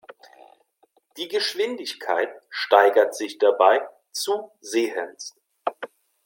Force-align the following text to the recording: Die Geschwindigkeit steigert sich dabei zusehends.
Die 1.17 1.27
Geschwindigkeit 1.27 2.31
steigert 2.49 3.13
sich 3.13 3.37
dabei 3.37 3.87
zusehends. 4.11 5.35